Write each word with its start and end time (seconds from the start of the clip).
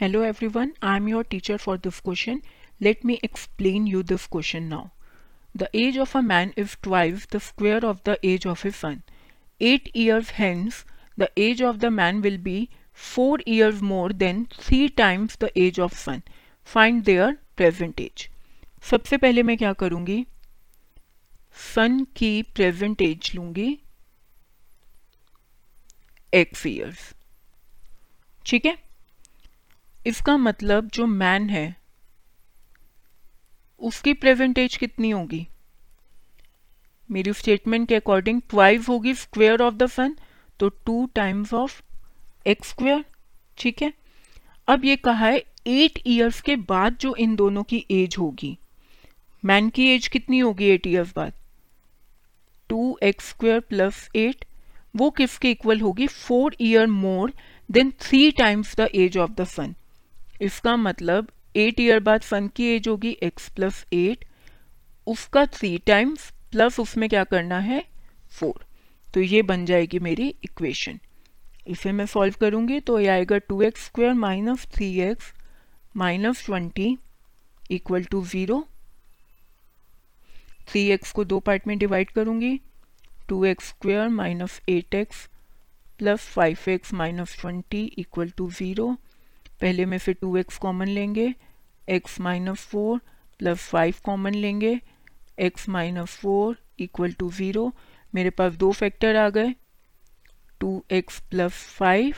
Hello 0.00 0.22
everyone 0.54 0.72
I 0.82 0.96
am 0.96 1.08
your 1.08 1.24
teacher 1.30 1.56
for 1.56 1.76
this 1.78 1.98
question 2.04 2.40
let 2.82 3.04
me 3.06 3.18
explain 3.24 3.86
you 3.88 4.02
this 4.02 4.26
question 4.26 4.62
now 4.62 4.86
the 5.54 5.66
age 5.74 5.98
of 5.98 6.16
a 6.18 6.20
man 6.20 6.52
is 6.58 6.76
twice 6.82 7.20
the 7.32 7.38
square 7.38 7.84
of 7.84 7.98
the 8.06 8.16
age 8.24 8.46
of 8.46 8.66
a 8.66 8.70
son 8.70 9.00
eight 9.60 9.90
year 9.96 10.24
hence 10.34 10.84
the 11.18 11.28
age 11.38 11.62
of 11.62 11.76
the 11.76 11.92
man 11.92 12.20
will 12.20 12.38
be 12.38 12.68
four 13.14 13.42
years 13.48 13.82
more 13.82 14.12
than 14.12 14.44
three 14.52 14.88
times 14.96 15.38
the 15.42 15.50
age 15.56 15.80
of 15.80 15.94
son 15.98 16.22
find 16.68 17.02
their 17.04 17.36
present 17.56 18.00
age 18.00 18.28
सबसे 18.90 19.16
पहले 19.16 19.42
मैं 19.42 19.56
क्या 19.58 19.72
करूँगी? 19.72 20.24
Son 21.74 22.04
की 22.16 22.42
present 22.54 23.02
age 23.02 23.30
लूँगी. 23.34 23.78
X 26.32 26.66
years 26.66 27.12
ठीक 28.46 28.66
है? 28.66 28.76
इसका 30.06 30.36
मतलब 30.36 30.88
जो 30.94 31.06
मैन 31.06 31.48
है, 31.50 31.76
उसकी 33.80 34.12
प्रेजेंट 34.14 34.58
एज 34.58 34.76
कितनी 34.76 35.10
होगी? 35.10 35.46
मेरी 37.08 37.32
स्टेटमेंट 37.32 37.88
के 37.88 37.94
अकॉर्डिंग 37.94 38.40
ट्वाइव 38.50 38.84
होगी 38.88 39.14
स्क्वेयर 39.14 39.62
ऑफ़ 39.62 39.74
द 39.74 39.86
सन 39.86 40.16
तो 40.60 40.68
two 40.86 41.04
times 41.14 41.52
of 41.54 41.80
x 42.46 42.68
square 42.68 43.04
ठीक 43.58 43.82
है? 43.82 43.92
अब 44.68 44.84
ये 44.84 44.96
कहा 44.96 45.26
है 45.26 45.42
एट 45.66 45.98
ईयर्स 46.06 46.40
के 46.40 46.56
बाद 46.68 46.96
जो 47.00 47.14
इन 47.16 47.34
दोनों 47.36 47.62
की 47.62 47.84
एज 47.90 48.16
होगी 48.18 48.56
मैन 49.42 49.68
की 49.68 49.86
एज 49.94 50.08
कितनी 50.08 50.38
होगी 50.38 50.68
एट 50.70 50.86
ईयर्स 50.86 51.12
बाद? 51.16 51.32
Two 52.70 52.98
x 53.02 53.28
square 53.28 53.60
plus 53.60 54.08
eight 54.16 54.44
वो 54.96 55.10
किसके 55.10 55.50
इक्वल 55.50 55.80
होगी? 55.80 56.06
Four 56.06 56.56
year 56.60 56.86
more 56.88 57.32
than 57.68 57.92
three 58.00 58.30
times 58.32 58.74
the 58.76 58.88
age 58.94 59.18
of 59.18 59.30
the 59.32 59.44
son 59.46 59.74
इसका 60.42 60.76
मतलब 60.76 61.30
एट 61.56 61.80
ईयर 61.80 62.00
बाद 62.00 62.20
सन 62.22 62.48
की 62.48 62.64
एज 62.66 62.88
होगी 62.88 63.16
एक्स 63.22 63.48
प्लस 63.48 63.84
एट 63.92 64.24
उसका 65.06 65.44
थ्री 65.46 65.76
टाइम्स 65.86 66.30
प्लस 66.50 66.78
उसमें 66.80 67.08
क्या 67.08 67.24
करना 67.24 67.58
है? 67.58 67.82
फोर 68.30 68.64
तो 69.06 69.20
ये 69.20 69.42
बन 69.42 69.64
जाएगी 69.66 69.98
मेरी 69.98 70.28
इक्वेशन 70.44 70.98
इसे 71.66 71.92
मैं 71.92 72.06
सॉल्व 72.06 72.34
करूँगी 72.40 72.80
तो 72.80 72.98
ये 73.00 73.08
आएगा 73.08 73.38
two 73.38 73.60
x 73.62 73.84
square 73.84 74.12
minus 74.12 74.66
three 74.74 74.90
x 75.00 75.32
minus 75.96 76.44
twenty 76.46 76.96
equal 77.70 78.04
to 78.04 78.24
zero 78.24 78.66
three 80.68 80.86
x 80.90 81.12
को 81.12 81.24
दो 81.24 81.38
पार्ट 81.40 81.66
में 81.66 81.76
डिवाइड 81.78 82.10
करूँगी. 82.10 82.60
Two 83.28 83.44
x 83.44 83.68
square 83.68 84.08
minus 84.08 84.60
eight 84.68 84.94
x 84.94 85.26
plus 85.98 86.28
five 86.28 86.68
x 86.68 86.92
minus 86.92 87.36
twenty 87.40 87.82
equal 87.98 88.30
to 88.30 88.50
zero 88.50 88.96
पहले 89.60 89.84
में 89.86 89.98
फिर 89.98 90.16
टू 90.20 90.36
एक्स 90.36 90.58
कॉमन 90.58 90.88
लेंगे 90.88 91.34
x 91.88 92.20
minus 92.20 92.66
four 92.66 93.00
plus 93.38 93.68
five 93.68 93.94
common 94.04 94.34
लेंगे 94.34 94.78
x 95.38 95.68
minus 95.68 96.16
four 96.16 96.56
equal 96.80 97.12
to 97.12 97.30
zero 97.30 97.72
मेरे 98.14 98.30
पास 98.30 98.54
दो 98.54 98.70
फैक्टर 98.72 99.16
आ 99.16 99.28
गए 99.28 99.54
two 100.60 100.82
x 100.92 101.20
plus 101.30 101.52
five 101.78 102.16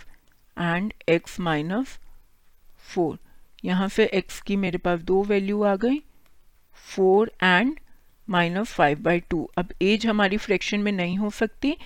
and 0.56 0.92
x 1.08 1.38
minus 1.40 1.98
four 2.94 3.18
यहाँ 3.64 3.88
से 3.88 4.04
एक्स 4.14 4.40
की 4.40 4.56
मेरे 4.56 4.78
पास 4.78 5.00
दो 5.02 5.22
वैल्यू 5.24 5.62
आ 5.62 5.74
गई 5.76 6.02
four 6.86 7.32
and 7.42 7.78
minus 8.28 8.72
five 8.74 8.98
by 9.02 9.20
two 9.20 9.42
अब 9.58 9.72
एज 9.82 10.06
हमारी 10.06 10.36
फ्रैक्शन 10.36 10.80
में 10.80 10.92
नहीं 10.92 11.16
हो 11.18 11.30
सकती 11.30 11.76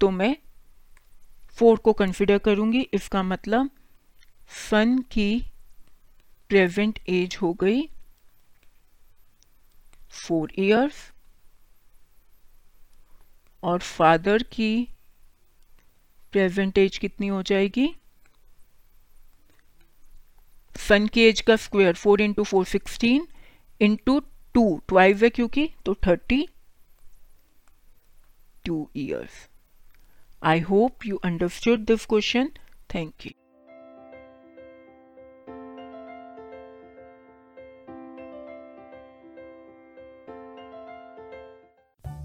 तो 0.00 0.10
मैं 0.10 0.36
फोर 1.58 1.78
को 1.78 1.92
कंसिडर 1.92 2.38
करूँगी। 2.38 2.80
इसका 2.94 3.22
मतलब 3.22 3.70
सन 4.50 4.98
की 5.12 5.30
प्रेजेंट 6.48 6.98
एज 7.08 7.36
हो 7.42 7.52
गई. 7.54 7.82
फोर 10.10 10.52
इयर्स 10.58 10.96
और 13.62 13.78
फादर 13.80 14.42
की 14.52 14.88
प्रेजेंट 16.32 16.78
एज 16.78 16.98
कितनी 16.98 17.28
हो 17.28 17.42
जाएगी? 17.42 17.88
सन 20.88 21.06
की 21.06 21.22
एज 21.22 21.40
का 21.40 21.56
square 21.56 21.94
four 21.94 22.20
into 22.20 22.44
four 22.44 22.64
sixteen 22.66 23.26
into 23.80 24.18
two 24.54 24.64
twelve 24.88 25.24
है 25.24 25.30
क्योंकि? 25.30 25.68
तो 25.86 25.94
thirty 26.06 26.46
two 28.64 28.88
years 28.96 29.48
I 30.42 30.60
hope 30.60 31.06
you 31.06 31.16
understood 31.24 31.84
this 31.86 32.06
question 32.06 32.50
thank 32.94 33.26
you 33.26 33.32